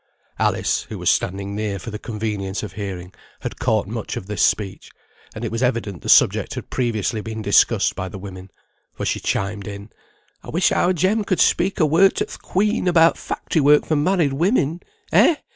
Alice, 0.39 0.87
who 0.89 0.97
was 0.97 1.11
standing 1.11 1.55
near 1.55 1.77
for 1.77 1.91
the 1.91 1.99
convenience 1.99 2.63
of 2.63 2.73
hearing, 2.73 3.13
had 3.41 3.59
caught 3.59 3.85
much 3.85 4.17
of 4.17 4.25
this 4.25 4.41
speech, 4.41 4.89
and 5.35 5.45
it 5.45 5.51
was 5.51 5.61
evident 5.61 6.01
the 6.01 6.09
subject 6.09 6.55
had 6.55 6.71
previously 6.71 7.21
been 7.21 7.43
discussed 7.43 7.95
by 7.95 8.09
the 8.09 8.17
women, 8.17 8.49
for 8.95 9.05
she 9.05 9.19
chimed 9.19 9.67
in. 9.67 9.91
"I 10.41 10.49
wish 10.49 10.71
our 10.71 10.91
Jem 10.91 11.23
could 11.23 11.39
speak 11.39 11.79
a 11.79 11.85
word 11.85 12.15
to 12.15 12.25
th' 12.25 12.39
Queen 12.41 12.87
about 12.87 13.15
factory 13.15 13.61
work 13.61 13.85
for 13.85 13.95
married 13.95 14.33
women. 14.33 14.81
Eh! 15.11 15.35